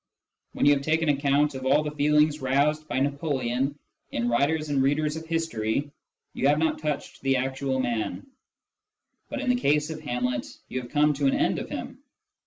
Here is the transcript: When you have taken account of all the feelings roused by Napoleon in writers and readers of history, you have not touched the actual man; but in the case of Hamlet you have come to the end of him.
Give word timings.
When 0.53 0.65
you 0.65 0.73
have 0.73 0.81
taken 0.81 1.09
account 1.09 1.53
of 1.53 1.63
all 1.67 1.83
the 1.83 1.91
feelings 1.91 2.41
roused 2.41 2.87
by 2.87 2.99
Napoleon 2.99 3.77
in 4.11 4.29
writers 4.29 4.69
and 4.69 4.81
readers 4.81 5.15
of 5.15 5.27
history, 5.27 5.91
you 6.33 6.47
have 6.47 6.57
not 6.57 6.79
touched 6.79 7.21
the 7.21 7.37
actual 7.37 7.79
man; 7.79 8.25
but 9.29 9.39
in 9.39 9.47
the 9.47 9.55
case 9.55 9.91
of 9.91 10.01
Hamlet 10.01 10.47
you 10.69 10.81
have 10.81 10.89
come 10.89 11.13
to 11.13 11.29
the 11.29 11.37
end 11.37 11.59
of 11.59 11.69
him. 11.69 11.99